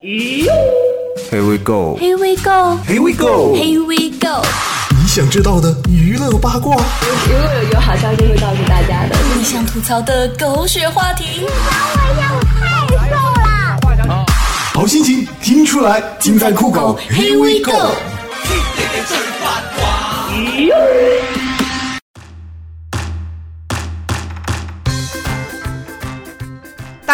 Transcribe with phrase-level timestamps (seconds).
[0.00, 1.96] Here we go.
[1.96, 2.76] Here we go.
[2.86, 3.54] Here we go.
[3.54, 4.42] Here we go.
[4.90, 6.76] 你想知道的娱乐八卦，
[7.26, 9.16] 如果有有好消息会告诉大家的。
[9.36, 11.54] 你想吐槽的狗血话题，你管
[12.04, 14.26] 我呀，我太瘦了
[14.74, 16.98] 好心情听出来，尽在酷狗。
[17.10, 17.94] Here we go。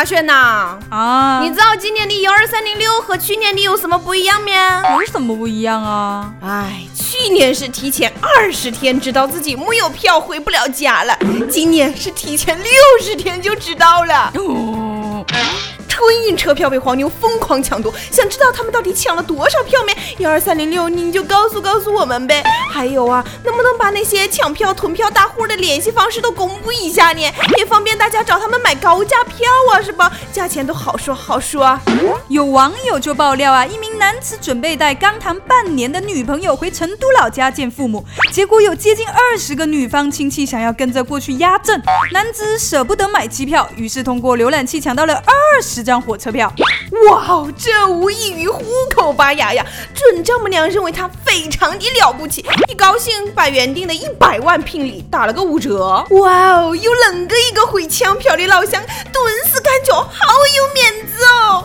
[0.00, 4.94] 大轩呐，啊，你知道今年的幺二三零六和去年的有什么不一样吗？
[4.94, 6.32] 有什么不一样啊？
[6.42, 11.14] 哎，去年是提前二十天知道自己没有票回不了家了，
[11.50, 12.72] 今年是提前六
[13.02, 14.32] 十天就知道了。
[14.36, 15.22] 哦，
[16.00, 19.94] 春运车票被黄牛疯狂抢夺，想知道他们到底抢了多少票没？
[20.16, 22.42] 幺二三零六，您就告诉告诉我们呗。
[22.72, 27.20] 还有啊，能不能把那些抢票囤票大户的联系方式都公布一下呢？
[27.58, 30.10] 也方便大家找他们买高价票啊，是吧？
[30.32, 31.78] 价钱都好说好说。
[32.28, 41.78] 有网友就爆料啊，一名男子准备带刚谈半年的女朋友回成都老家见父母，结果有接近二十个女方亲戚想要跟着过去压阵，
[42.12, 46.52] 男子舍不得买机票，于是通过浏览器抢到了二十张张火车票。
[47.08, 49.66] 哇哦，这无异于虎口拔牙呀！
[49.92, 56.04] 准丈母娘认为他非常的了不起，一高兴把原定的一百万聘礼打了个五折。
[56.10, 58.80] 哇哦，有恁个一个会抢票的老乡，
[59.12, 60.08] 顿时感觉好
[60.56, 61.64] 有面子哦！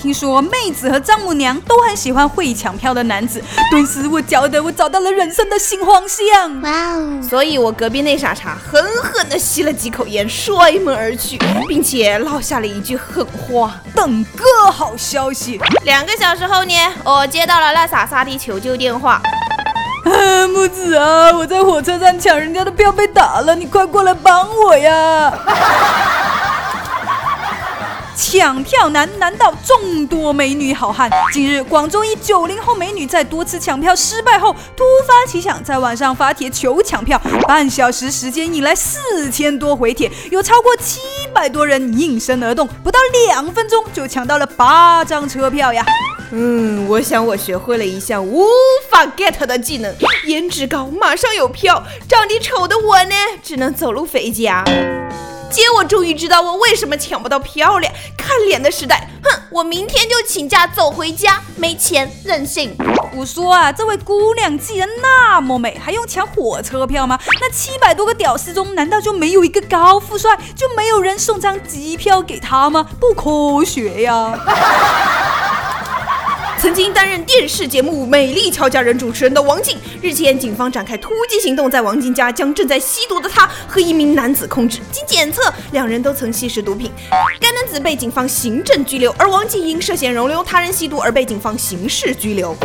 [0.00, 6.62] 听说妹子和丈母娘都很喜欢会抢票的男子，顿时我觉得我找到了人生的新方向。
[6.62, 7.20] 哇哦！
[7.28, 13.74] 所以我隔壁那傻叉狠狠地吸了几口烟，摔门而去，并且落下了一句狠话。
[13.92, 19.20] 等个好消息，两个小时后呢，我接到了那傻傻的求救电话。
[20.04, 25.32] 啊，木子啊，我在火车站抢人家的票被打了，你快过来帮我呀！
[28.18, 31.08] 抢票难难倒众多美女好汉。
[31.32, 37.16] 近日，广州一九零后美女在多次抢票失败后，突发奇想，在网上发帖求抢票，
[37.46, 41.00] 半小时时间引来四千多回帖，有超过七
[41.32, 42.98] 百多人应声而动，不到
[43.28, 45.86] 两分钟就抢到了八张车票呀！
[46.32, 48.44] 嗯，我想我学会了一项无
[48.90, 49.94] 法 get 的技能，
[50.26, 54.64] 颜值高马上有票，长得丑的我呢，只能走路回家。
[55.50, 57.88] 姐，我终于知道我为什么抢不到票了。
[58.16, 62.76] 看脸的时代，哼，我明天就请假走回家，没钱任性。
[63.16, 67.18] 我说啊，这位姑娘既然那么美，还用抢火车票吗？
[67.40, 72.86] 那七百多个屌丝中，难道就没有一个高富帅，就没有人送张机票给她吗？
[73.00, 74.38] 不科学呀！
[76.60, 84.80] 曾经担任电视节目《美丽俏佳人》主持人的王静，日前警方展开突击行动，在王静家将正在吸毒的她和一名男子控制。
[84.90, 86.90] 经检测，两人都曾吸食毒品，
[87.38, 92.56] 该男子被警方行政拘留，而王静因涉嫌容留他人吸毒而被警方刑事拘留。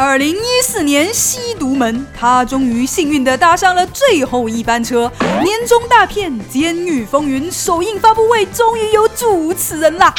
[0.00, 5.10] 二零一四年吸毒门，他终于幸运地搭上了最后一班车。
[5.42, 10.14] 年终大片《监狱风云》首映发布会终于有主持人啦！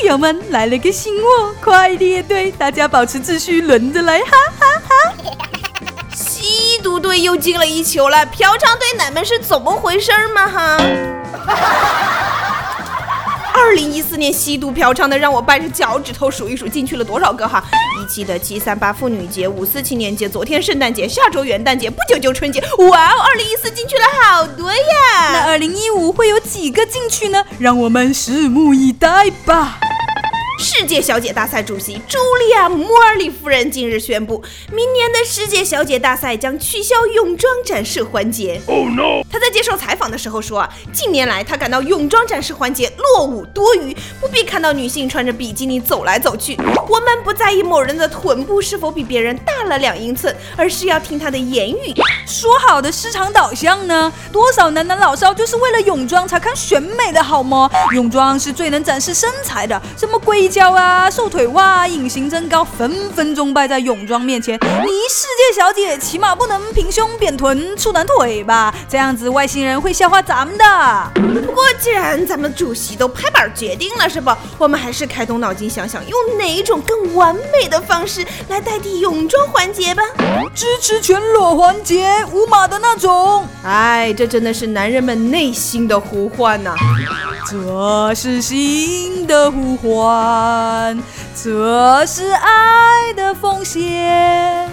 [0.00, 4.94] 狱友们来了个新货，快列队，大家保持秩序，轮着来，哈哈哈！
[6.14, 10.78] 吸毒队又进了一球了，嫖娼队咱们是怎么回事嘛哈？
[13.56, 17.62] 二零一四年吸毒嫖娼的，让我掰着脚趾头数一数进去了多少个哈！
[18.02, 22.60] 一七的七三八妇女节、五四青年节、昨天圣诞节、下周元旦节、不久就春节，
[22.90, 23.20] 哇哦！
[23.20, 25.32] 二零一四进去了好多呀！
[25.32, 27.44] 那二零一五会有几个进去呢？
[27.60, 29.78] 让我们拭目以待吧。
[30.58, 34.42] 世界小姐大赛主席茱莉亚·莫尔里夫人近日宣布，
[34.72, 38.60] 明年的世界小姐大赛将取消泳装展示环节。
[38.66, 39.22] Oh no！
[39.30, 46.56] 她在接受采访的时候说啊，近年来她感到泳装展示环节落伍多余，不必看到女性穿着比基尼走来走去。
[46.88, 51.92] 我们不在意某人的臀部是否比别人大了两英寸，而是要听她的言语。
[52.26, 54.12] 说好的市场导向呢？
[54.32, 57.68] 多少男男老少就是为了泳装才看选美的好吗？
[57.92, 64.56] 泳装是最能展示身材的，什么硅胶啊、瘦腿袜、隐形增高，分分钟败在泳装面前。
[64.56, 68.74] 你世界小姐起码不能平胸扁臀粗短腿吧？
[68.86, 70.64] 这样子外星人会笑话咱们的。
[71.14, 74.30] 不过既然咱们主席都拍板决定了，是不？
[74.58, 80.02] 我们还是开动脑筋想想，用哪一种更完美的方式来代替泳装环节吧。
[80.54, 83.48] 支持全裸环节，无码的那种。
[83.64, 86.74] 哎，这真的是男人们内心的呼唤呐、
[87.50, 90.33] 这是心的呼唤，
[91.34, 94.70] 这是爱的奉献。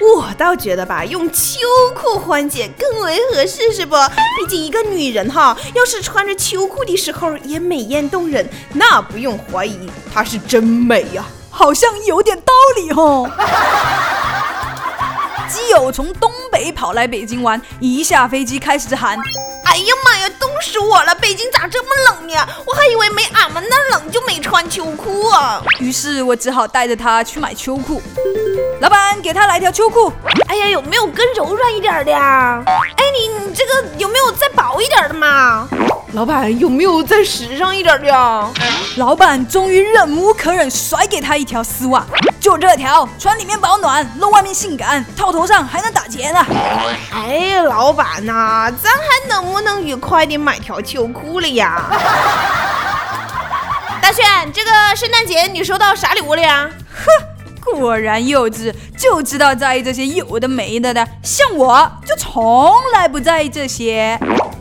[0.00, 1.60] 我倒觉得吧，用秋
[1.94, 3.94] 裤缓解更为合适，是不？
[4.38, 9.78] 毕竟一个女人哈，要是穿着秋裤的时候也美艳动人，那不用怀疑，
[10.12, 11.24] 她是真美呀。
[11.50, 13.30] 好像有点道理哦。
[15.50, 19.18] 基友从东北跑来北京玩，一下飞机开始喊
[19.66, 21.12] ：“哎呀妈呀，冻死我了！
[21.16, 22.34] 北京咋这么冷呢？
[22.64, 28.00] 我还以为没俺们那冷，就没穿秋裤啊。”于是我只好带着他去买秋裤。
[28.80, 30.12] 老板，给他来条秋裤。
[30.46, 32.62] 哎呀，有没有更柔软一点的呀？
[32.66, 35.68] 哎，你你这个有没有再薄一点的嘛？
[36.12, 38.48] 老板，有没有再时尚一点的呀？
[38.96, 42.06] 老板终于忍无可忍，甩给他一条丝袜。
[42.40, 46.44] 就这条，穿里面保暖，露外面性感，套头上还能打结呢。
[47.12, 51.82] 哎，老板呐，咱还能不能愉快的买条秋裤了呀？
[54.00, 56.68] 大炫，这个圣诞节你收到啥礼物了呀？
[56.94, 64.18] 哼，果然幼稚，就知道在意这些有的没的的，像我就从来不在意这些。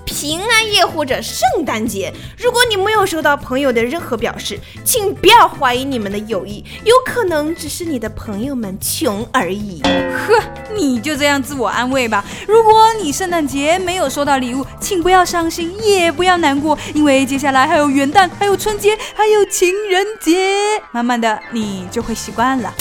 [0.09, 9.81] 平安夜或者圣诞节，如果你没有收到朋友的任何表示，请不要怀疑你们的友谊，有可能只是你的朋友们穷而已。
[9.83, 10.43] 呵，
[10.75, 12.25] 你就这样自我安慰吧。
[12.47, 22.73] 如果你圣诞节没有收到礼物，请不要伤心，也不要难过，因为接下来还有元旦，还有春节，还有情人节，慢慢的你就会习惯了。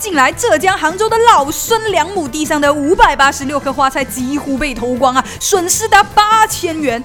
[0.00, 7.04] 近来，浙江杭州的老孙两亩地上的五百八十六棵花菜几乎被偷光啊，损失达八千元。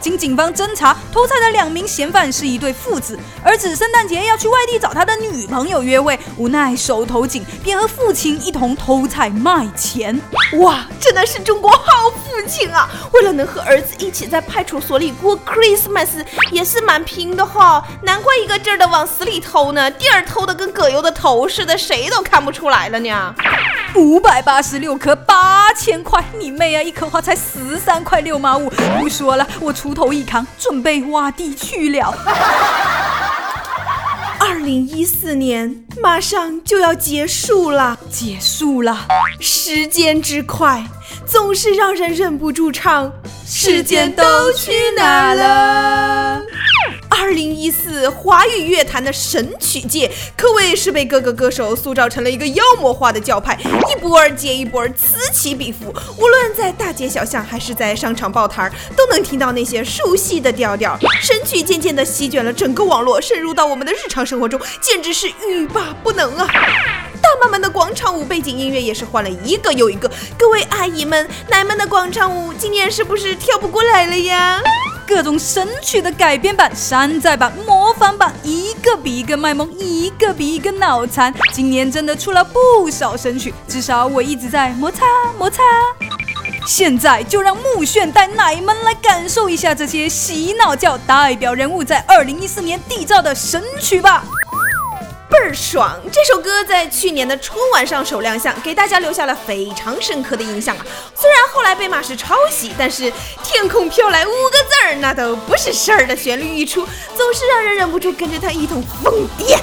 [0.00, 3.18] 经警方侦查，偷菜的两名嫌犯是一对父子。
[3.44, 10.18] 儿子圣诞节要去外地找他的女朋友约会，无奈手头紧，便和父亲一同偷菜卖钱。
[10.58, 12.88] 哇，真的是中国好父亲啊！
[13.12, 17.84] 为了能和儿子一起在派出所里过 Christmas，也是蛮拼的哈。
[18.02, 23.34] 难怪一个劲儿的往死里偷呢，地儿偷的跟葛优的头似的，谁都看不出来了呢。
[23.96, 26.82] 五百八十六颗，八千块，你妹啊！
[26.82, 28.70] 一颗花才十三块六毛五。
[28.98, 32.14] 不说了，我锄头一扛，准备挖地去了。
[34.38, 39.08] 二零一四年马上就要结束了，结束了，
[39.40, 40.84] 时间之快，
[41.26, 43.12] 总是让人忍不住唱。
[43.44, 46.40] 时间都去哪了？
[47.08, 53.58] 二零一四华语乐坛的神曲界，可谓是被各个歌手塑造成了一个妖魔化的教派，
[53.90, 55.94] 一波儿接一波儿，此起彼伏。
[56.16, 60.98] 无论在大街小巷，还是在商场报摊儿，都能听到那些熟悉的调调。
[61.20, 66.48] 神曲渐渐地席卷了整个网络，深入到我们的日常生活中，简直是欲罢不能啊！
[67.22, 70.10] 大妈们的广场舞背景音乐也是换了一个又一个。
[70.38, 74.62] 各位阿姨们、奶们的广场舞，今年是不是跳不过来了呀？
[75.10, 81.34] 各种神曲的改编版、山寨版、模仿版，一个比一个卖萌，一个比一个脑残。
[81.52, 85.04] 今年真的出了不少神曲，至少我一直在摩擦
[85.36, 85.64] 摩擦。
[86.64, 94.24] 现在就让木炫带奶们来感受一下这些洗脑教代表人物在二零一四年缔造的神曲吧。
[95.30, 95.96] 倍儿爽！
[96.12, 100.84] 这首歌在去年的春晚上首亮相，给大家留下了非常深刻的印象啊。
[101.14, 103.10] 虽然后来被骂是抄袭，但是
[103.44, 106.86] 天空飘来五个字儿，那都不是事儿的旋律一出，
[107.16, 109.56] 总是让人忍不住跟着他一同疯癫。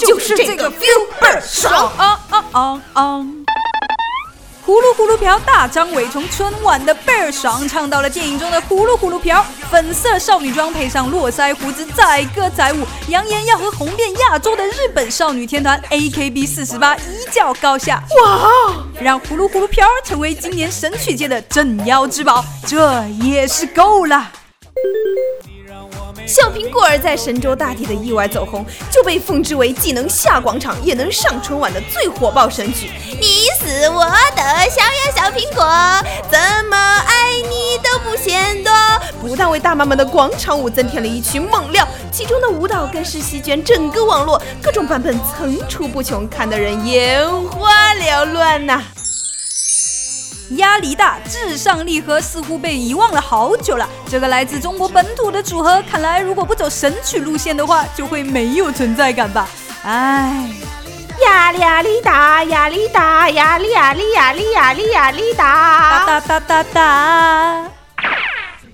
[0.00, 3.26] 就是这个 feel 倍儿爽啊啊啊啊！
[4.66, 17.00] 葫芦葫芦瓢，大张伟从春晚的倍儿爽唱到了电影中的葫芦葫芦瓢，粉色少女装配上络腮胡子，载歌载舞，扬言要和红遍亚洲的日本少女天团 AKB 四十八一
[17.30, 18.02] 较高下。
[18.20, 18.84] 哇哦！
[19.00, 24.32] 让葫芦葫芦瓢成为今年神曲界的镇妖之宝，这也是够了。
[26.26, 32.90] 小苹果儿在神州大地的意外走红，就被奉之为既能下广场也能上春晚的最火爆神曲。
[33.20, 34.04] 你是我
[34.34, 35.64] 的小呀小苹果，
[36.28, 38.72] 怎么爱你都不嫌多。
[39.20, 48.82] 不但为大妈们的广场舞增添了一曲猛料，其中的舞蹈更是席卷整个网络，各种版本层出不穷，看得人眼花缭乱呐。
[50.50, 53.88] 压力大，至上励合似乎被遗忘了好久了。
[54.08, 59.48] 这个来自中国本土的组合，看来如果不走神曲路线的话，就会没有存在感吧。
[59.82, 60.48] 唉，
[61.22, 67.75] 压力压力大，压力大，压力压力压力压力压力大，哒哒哒哒哒。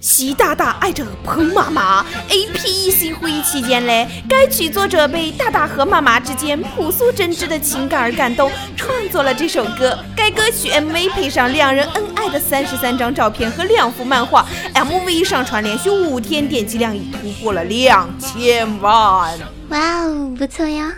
[0.02, 2.04] 习大大爱着彭妈妈。
[2.28, 9.96] APEC 会议期间嘞，该曲作者被大大和妈妈之间朴素真挚的情感而感动，创作了这首歌。
[10.16, 14.44] 该歌曲 MV 配上两人恩爱的三十三张照片和两幅漫画
[14.74, 19.38] ，MV 上传连续五天点击量已突破了两千万。
[19.68, 20.92] 哇哦，不错呀！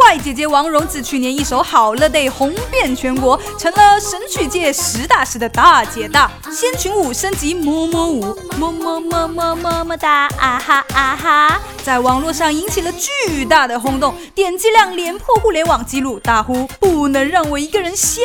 [0.00, 6.30] 坏姐姐王蓉自去年一首《好了得》红遍全国，成了神曲界实打实的大姐大。
[6.50, 18.20] 仙群舞升级么么舞，么么么么么么哒啊哈啊哈，在网络上引起了巨大的轰动，点击量连破互联网纪录，大呼不能让我一个人瞎。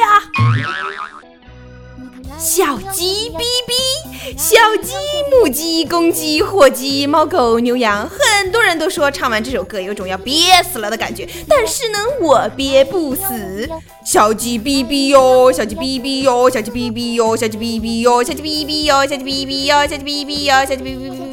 [2.37, 4.93] 小鸡哔哔，小鸡、
[5.31, 13.69] 母鸡、公鸡、火鸡、猫狗、牛羊，很多人都说唱完这首歌有种要憋死了的感觉，但是呢，我憋不死。
[14.03, 21.23] 小鸡哔哔哟，小鸡哔哔哟，小鸡哔哔哟，小鸡哔哔哟，小鸡哔哔哟，小鸡哔哔哟，小鸡哔哔哟，小鸡哔哔哔哔哔哔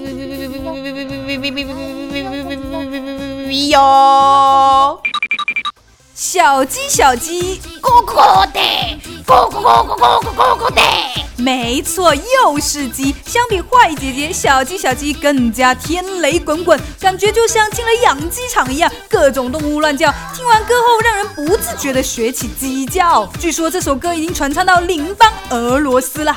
[0.52, 2.54] 哔哔哔哔哔哔哔
[2.86, 3.76] 哔哔哔哟。
[6.14, 8.60] 小鸡，小鸡，咕咕的，
[9.24, 10.80] 咕咕咕咕咕咕咕咕的。
[11.36, 13.14] 没错，又是鸡。
[13.24, 20.12] 相比坏姐姐，小鸡小鸡更加天雷滚滚，感觉就像进了养鸡场一样，各种动物乱叫。
[20.34, 23.26] 听完歌后，让人不自觉地学起鸡叫。
[23.40, 26.36] 据说这首歌已经传唱到邻邦俄罗斯了。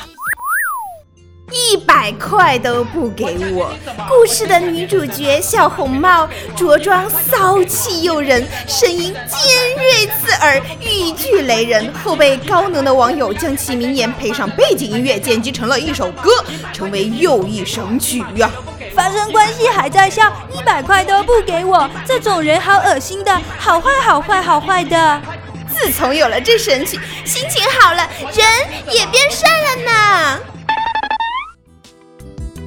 [1.52, 3.72] 一百块都不给我！
[4.08, 16.30] 故事的女主角小红帽着装骚气诱人，声音尖锐刺耳，语句雷人，后被高能的网友将其名言配上背景音乐剪辑成了一首歌，
[16.72, 18.50] 成为又一神曲呀！
[18.94, 25.22] 发生关系还在笑，一百块都不给我，这种人好恶心的，好坏好坏好坏的。
[25.68, 28.46] 自从有了这神曲，心情好了，人
[28.92, 30.40] 也变帅了呢。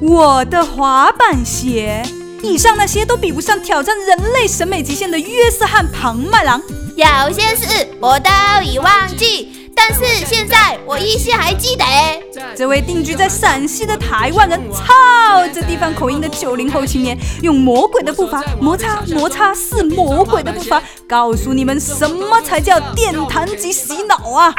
[0.00, 2.02] 我的滑板鞋，
[2.42, 6.60] 以上那些都比不上挑战人类审美极限的约瑟翰庞麦郎。
[6.96, 8.30] 有些事我都
[8.64, 11.84] 已忘记，但是现在我依稀还记得。
[12.56, 14.84] 这位定居在陕西的台湾人，操
[15.52, 24.54] 这地方口音的九零后青年，用魔鬼的步伐摩擦摩擦似魔鬼的步伐，告诉你们什么才叫电弹及洗脑啊！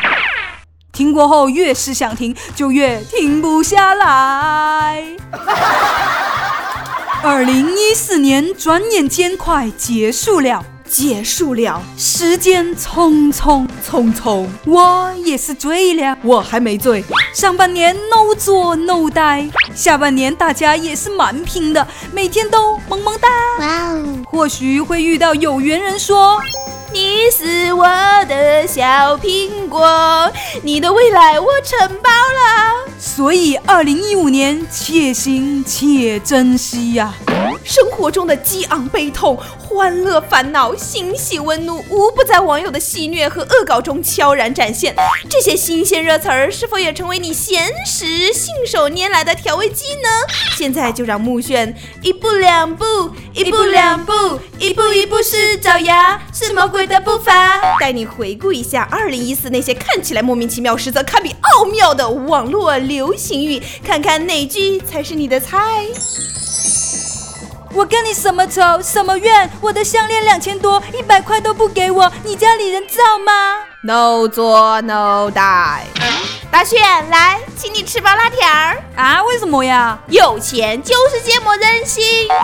[1.01, 5.03] 听过后，越是想停，就越停不下来。
[7.23, 17.03] 二零一四年转眼间快结束了，结束了，时间匆匆匆匆，我也是醉了，我还没醉。
[17.33, 23.27] 上半年 no 做 no 呆，下半年大家也是蛮拼的，每天都萌萌哒。
[23.59, 26.39] 哇哦，或许会遇到有缘人说。
[26.93, 27.85] 你是我
[28.27, 28.81] 的小
[29.17, 30.29] 苹果，
[30.61, 32.91] 你的未来我承包了。
[32.99, 37.13] 所以，二零一五年且行且珍惜呀。
[37.63, 44.95] 生活中的激昂悲痛、欢乐烦恼、欣喜温怒，无不在网友的戏谑和恶搞中悄然展现。
[45.29, 50.09] 这些新鲜热词儿，是否也成为你闲时信手拈来的调味剂呢？
[50.55, 52.85] 现在就让木炫一步两步，
[53.33, 54.13] 一步两步，
[54.59, 65.85] 一步一步是爪牙，是魔鬼的步伐，带你回顾一下二零一四那些看起来莫名其妙，实则堪比奥妙的网络流行语，看看哪句才是你的菜。
[67.73, 69.49] 我跟你什么仇什么怨？
[69.61, 73.31] 我的项链两千多，一百块都不给我，你家里人造吗
[73.81, 75.83] ？No 做 No die。
[76.51, 79.23] 大炫来，请你吃包辣条儿啊？
[79.23, 79.97] 为什么呀？
[80.07, 82.03] 有钱就是这么任性。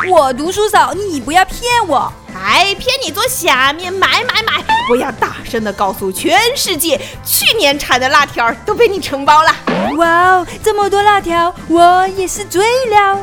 [0.10, 2.12] 我读书少，你不要骗我。
[2.34, 4.63] 还骗你做下面买买买！
[4.91, 9.51] 我要大声的告诉全世界，去年产的辣条都被你承包了。
[9.98, 13.19] 哇哦，这么多辣条，我也是醉了。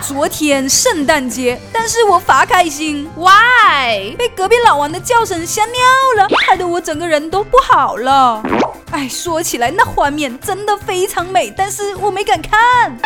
[0.00, 4.14] 昨天圣诞节，但是我罚开心，Why？
[4.16, 5.82] 被隔壁老王的叫声吓尿
[6.16, 8.42] 了，害得我整个人都不好了。
[8.92, 12.96] 哎，说起来那画面真的非常美，但是我没敢看。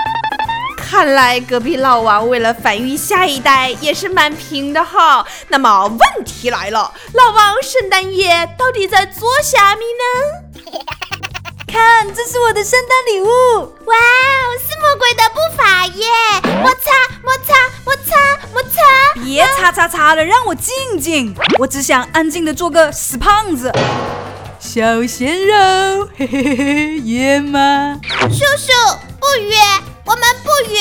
[0.76, 5.26] 看来隔壁老王为了繁育下一代也是蛮拼的哈。
[5.48, 10.72] 那么问题来了，老王圣诞夜到底在做啥咪呢？
[11.66, 13.26] 看，这是我的圣诞礼物！
[13.86, 14.60] 哇哦，
[14.96, 16.04] 鬼的步伐耶！
[16.60, 16.90] 摩擦，
[17.22, 18.80] 摩擦，摩擦，摩擦！
[19.24, 21.34] 别擦擦擦了，让我静静。
[21.58, 23.72] 我只想安静的做个死胖子。
[24.58, 27.98] 小鲜肉，嘿嘿嘿嘿，约吗？
[28.30, 28.72] 叔叔，
[29.18, 29.56] 不约，
[30.04, 30.78] 我们不约。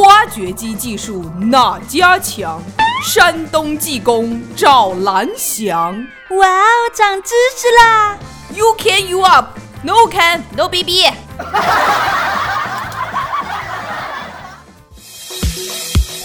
[0.00, 2.62] 挖掘机技术哪家强？
[3.04, 6.06] 山东技工赵兰祥。
[6.30, 8.18] 哇哦，长知识啦
[8.54, 11.10] ！You can you up, no can no BB。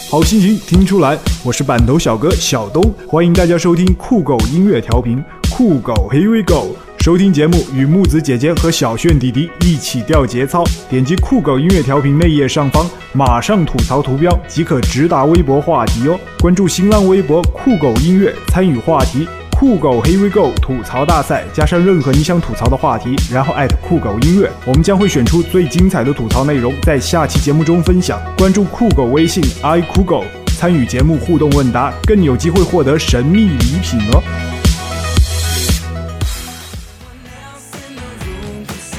[0.07, 6.75] 好心情听出来，我是板头小哥小东，欢迎大家收听酷狗音乐调频，酷狗 Here we go。
[6.99, 16.19] 收听节目与木子姐姐和小炫弟弟一起掉节操，点击酷狗音乐调频内页上方马上吐槽图标即可直达微博话题哦。
[16.39, 19.27] 关注新浪微博酷狗音乐，参与话题。
[19.57, 28.21] 酷狗 Here We Go 吐槽大赛，加上任何你想吐槽的话题，然后艾特酷狗音乐，我们将会选出最精彩的吐槽内容，在下期节目中分享。
[28.37, 30.25] 关注酷狗微信 i 酷狗，
[30.57, 34.21] 参与节目互动问答，更有机会获得神秘礼品哦。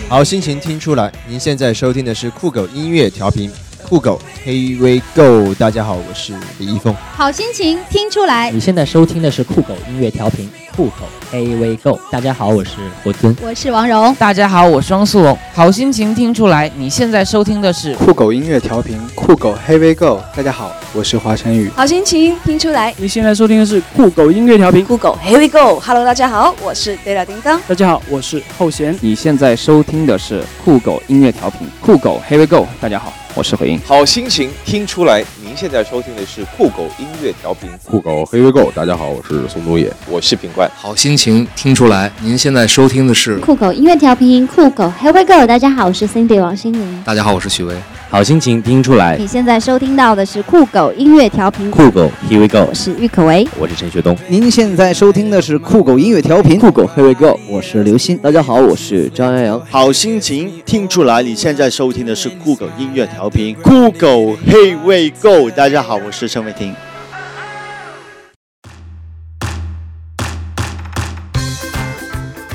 [0.09, 3.51] 好心情听出来，您现在收听的是酷狗音乐调频，
[3.89, 5.55] 酷狗 Here We Go。
[5.55, 6.93] 大家好，我是李易峰。
[7.15, 12.01] 好心情听出来，你现在收听的是酷狗音乐调频，酷狗 Hey We Go。
[12.11, 12.71] 大家好，我是
[13.05, 13.37] 霍尊。
[13.41, 14.13] 我是王蓉。
[14.17, 15.39] 大家好，我是汪苏泷。
[15.55, 20.21] 好心情听出来，你现在收听的是酷狗音乐调频，酷狗 Here We Go。
[20.35, 21.71] 大家好，我是华晨宇。
[21.77, 25.79] 好心情听出来，你现在收听的是酷狗音乐调频，酷狗 Here We Go。
[25.79, 27.61] Hello，大家好，我是 Data 叮当。
[27.69, 28.99] 大家好，我是后弦。
[29.01, 32.67] 你现在收听的是酷狗音乐调频，酷狗 Here We Go。
[32.81, 33.79] 大家好，我是回音。
[33.85, 38.73] 好心情听出来，您现在收听的是酷狗音乐调频，酷狗 Here We Go。
[38.75, 40.71] 大家好，我是宋冬野，我是品冠。
[40.75, 45.47] 好心情听出来，您现在收听的是酷狗音乐调频，酷狗 Here We Go。
[45.47, 47.03] 大家好，我是 Cindy 王心凌。
[47.05, 47.77] 大家好，我是许巍。
[48.17, 52.67] 好心情听出来，你现在收听到的是酷狗音乐调频，酷狗 Here We Go。
[52.67, 54.17] 我是郁可唯，我是陈学冬。
[54.27, 57.39] 您现在收听的是酷狗音乐调频，酷狗 Here We Go。
[57.47, 58.17] 我是刘鑫。
[58.17, 59.63] 大家好，我是张阳阳。
[59.71, 65.51] 好心情听出来，你现在收听的是酷狗音乐调频，酷狗 Here We Go。
[65.51, 66.75] 大家好，我是陈伟霆。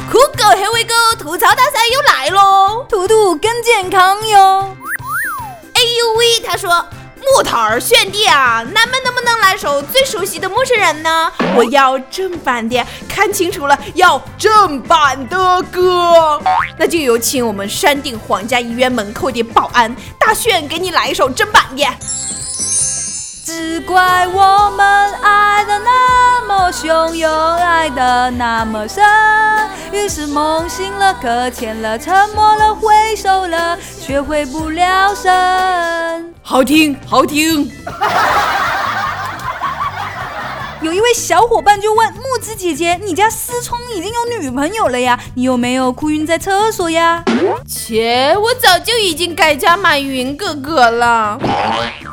[0.10, 4.75] 酷狗 Here We Go 吐槽大赛又来喽，图图更健康哟。
[6.41, 6.86] 他说
[7.17, 11.31] 木头儿炫弟啊，咱们能不能来首最熟悉的陌生人呢？
[11.55, 16.41] 我要正版的，看清楚了，要正版的歌。
[16.77, 21.86] 那就有请我们山顶皇家医院门口的保安大炫给你来一首正版的。
[23.43, 29.03] 只怪我们爱的那么汹涌，爱的那么深，
[29.91, 36.00] 于是梦醒了，搁浅了，沉默了，挥手了，却回不了神。
[36.51, 37.65] 好听，好听。
[40.81, 45.20] 有一位小伙伴就问木子姐姐：“你家思聪已经有女朋友了呀？
[45.35, 47.24] 你有没有哭晕在厕所呀？”
[47.70, 51.37] 切，我早就已经改嫁马云哥哥了。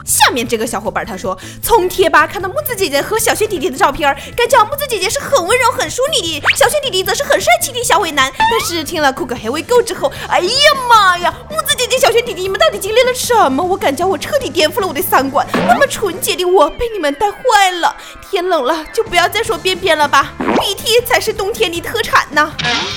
[0.04, 8.30] 下面这个小伙伴他说，从贴吧看到木子姐姐和小雪弟弟的照片，感觉木子姐姐是很温柔、很淑女的，小雪弟弟则是很帅气的小伟男。
[8.38, 10.48] 但是听了酷狗 Here We Go 之后，哎呀
[10.90, 13.64] 妈呀，木子姐姐、小雪弟弟，你们到底经历了什么？
[13.64, 15.46] 我感觉我彻底颠覆了我的三观。
[15.66, 17.96] 那么纯洁的我被你们带坏了。
[18.30, 22.52] 天冷了，就不要再说便便了吧，鼻涕才是冬天的特产呢。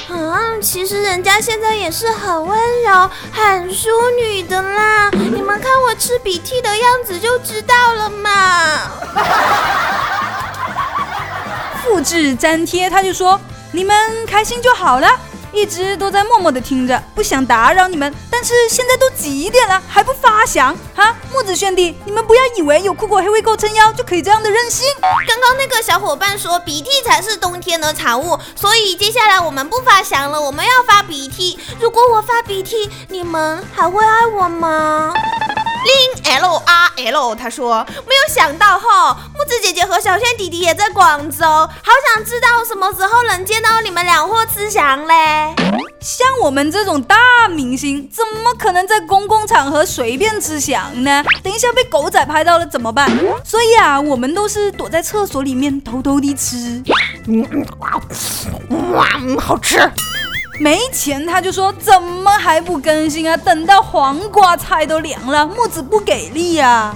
[0.10, 5.10] 嗯，其实人家现在也是很温柔、很淑女的啦。
[5.12, 8.80] 你们看我吃鼻涕的样子就知道了嘛。
[11.84, 13.39] 复制粘贴，他就说
[13.71, 15.08] 你们开心就好了。
[15.53, 21.15] 一直都在默默的听着，不想打扰你们，但是现在都几点了还不发响哈？
[21.31, 24.87] 木子兄弟，你们不要以为有酷狗黑灰狗撑腰就可以这样的任性。
[25.01, 31.59] 刚刚那个小伙伴说鼻涕才是冬天的产物，所以接下来我们不发响了，我们要发鼻涕。
[31.79, 35.13] 如果我发鼻涕，你们还会爱我吗？
[35.84, 45.56] 零 L R L，他说没有想到哈，木子姐姐和小轩弟弟也在广州，好想知道什么时候能见到你们俩或吃翔嘞。
[46.00, 51.24] 像我们这种大明星，怎么可能在公共场合随便吃翔呢？
[51.44, 53.10] 等一下被狗仔拍到了怎么办？
[53.44, 56.84] 所以啊，我们都是躲在厕所里面偷偷地吃。
[58.94, 59.08] 哇，
[59.39, 59.80] 好吃。
[60.62, 63.36] 没钱他就说怎么还不更新啊？
[63.36, 66.93] 等到黄瓜菜都凉了，木子不给力呀！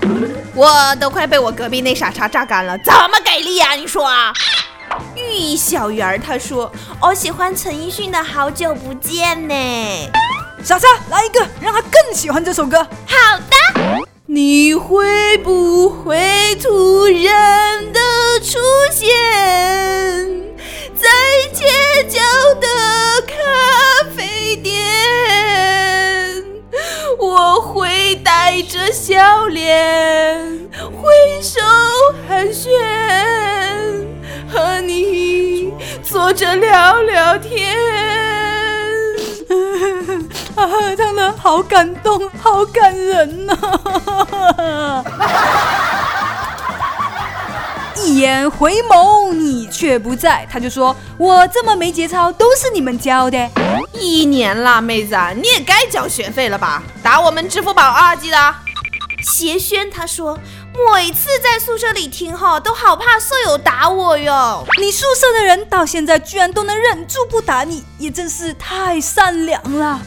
[0.54, 3.72] 我都快被我隔壁那傻叉榨干了，怎么给力呀？
[3.72, 4.32] 你说啊？
[5.16, 9.56] 玉小圆儿他说我喜欢陈奕迅的好久不见呢。
[10.64, 12.78] 傻叉来一个，让他更喜欢这首歌。
[13.08, 14.06] 好的。
[14.28, 18.00] 你会不会突然的
[18.44, 18.60] 出
[18.92, 20.55] 现
[20.96, 21.08] 在
[21.54, 21.66] 街
[22.10, 22.20] 角
[22.60, 22.68] 的
[23.28, 23.34] 咖
[24.16, 24.74] 啡店？
[27.20, 31.60] 我会带着笑脸挥手
[32.28, 32.70] 寒暄，
[34.52, 37.76] 和你坐着聊聊天。
[40.56, 43.54] 啊，唱的好感动，好感人呐、
[44.58, 45.04] 啊！
[47.98, 50.48] 一眼回眸，你却不在。
[50.52, 53.50] 他就说：“我这么没节操，都是你们教的。”
[53.94, 56.84] 一年啦，妹子，你也该交学费了吧？
[57.02, 58.38] 打我们支付宝啊，记得。
[59.24, 60.38] 邪轩他说，
[60.94, 64.64] 每次在宿舍里听哈，都好怕舍友打我哟。
[64.80, 70.00] 你宿舍的人到现在居然都能忍住不打你，也真是太善良了。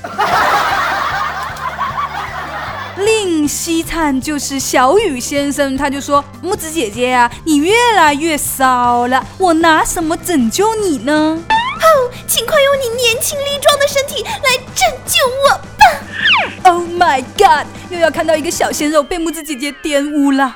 [2.99, 11.13] 另西灿就是小雨先生，他就说：“木子姐姐呀，你越来越骚了，我拿什么拯救你呢？”
[11.49, 20.55] 哦，请快用你年轻力壮的身体来拯救我吧！Oh my god，又要看到一个小鲜肉被木子姐姐玷污了。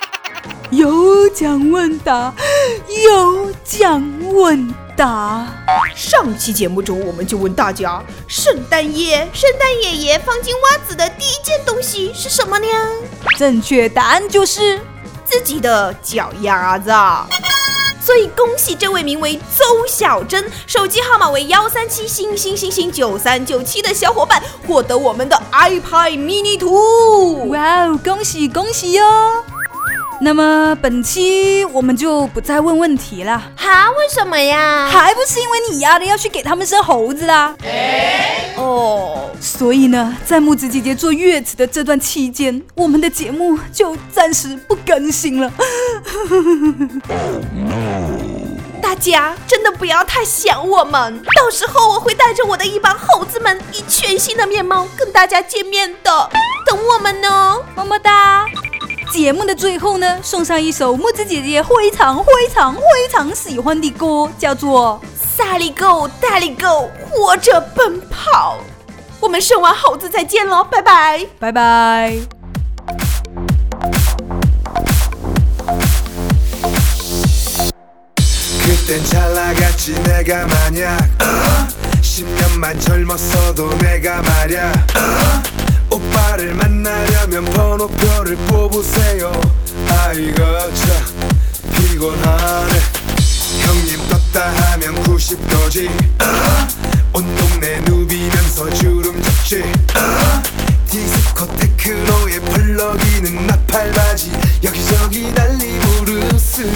[0.70, 2.32] 有奖问答，
[3.04, 5.46] 有奖问答。
[5.96, 12.66] 上期节目中，我们就问大家：圣诞夜，圣诞爷爷放进袜子的第一件东西是什么呢？
[13.38, 14.78] 正确答案就是
[15.24, 16.92] 自己的脚丫子。
[18.02, 27.48] 所以恭喜这位名为邹小珍，手机号码为幺三七星星星星九三九七的小伙伴获得我们的 iPad mini 图。
[27.48, 29.02] 哇哦，恭喜恭喜哟！
[30.22, 33.42] 那么本期我们就不再问问题了。
[33.56, 33.90] 哈？
[33.90, 34.88] 为什么呀？
[34.90, 37.54] 还不是因为你丫的要去给他们生猴子啦？
[38.56, 45.52] 哦，所以呢，在木子姐姐坐月子的这段期间，我们的节目就暂时不更新了。
[48.80, 56.30] 大家真的不要太想我们，到时候我会带着我的一帮猴子们，以全新的面貌跟大家见面的。
[56.66, 58.46] 等我们哦，么么哒。
[59.10, 65.00] 节目的最后呢，送上一首木子姐姐非常非常非常喜欢的歌，叫做
[65.36, 68.58] 《萨利狗大力狗活着奔跑》。
[69.18, 72.16] 我们生完猴子再见喽，拜拜，拜拜。
[86.20, 87.80] 그땐 잘 나갔지 내가 만약 어?
[87.80, 87.90] 10년만 젊었어도 내가 말야 어?
[87.90, 89.32] 오빠를 만나려면 번호표를 뽑으세요
[89.88, 90.36] 아이고
[90.74, 92.80] 참 피곤하네
[93.60, 95.88] 형님 떴다 하면 90도지
[96.20, 96.24] 어?
[97.12, 100.42] 온 동네 누비면서 주름 잡지 어?
[100.88, 104.32] 디스코 테크노에 펄럭이는 나팔바지
[104.64, 106.70] 여기저기 난리 부르스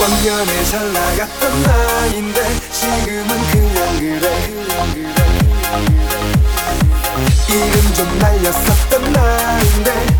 [0.00, 5.19] 왕년에 잘 나갔던 나인데 지금은 그냥 그래
[7.52, 10.19] 이름 좀 날렸었던 나인데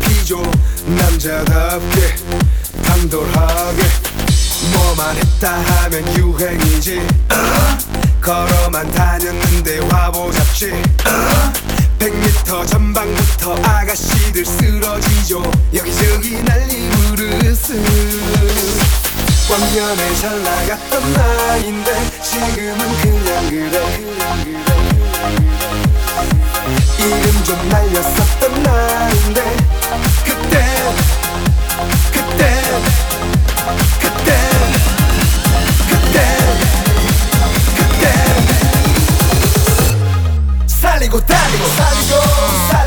[0.00, 0.42] VIP죠
[0.86, 2.14] 남자답게
[2.84, 3.82] 당돌하게
[4.74, 7.00] 뭐만 했다 하면 유행이지.
[7.30, 8.00] 어?
[8.20, 10.72] 걸어만 다녔는데 화보 잡지.
[10.72, 11.52] 어?
[11.98, 15.42] 100m 전방부터 아가씨들 쓰러지죠.
[15.74, 17.74] 여기저기 난리 부르스.
[19.50, 24.79] 왕년에 잘 나갔던 나인데 지금은 그냥 그래
[27.00, 29.56] 이름 좀 날렸었던 나인데
[30.24, 30.64] 그때
[32.12, 32.62] 그때
[34.00, 34.30] 그때
[35.88, 36.20] 그때
[37.78, 38.04] 그때.
[40.66, 42.14] 살리고 달리고 살리고
[42.70, 42.79] 살리고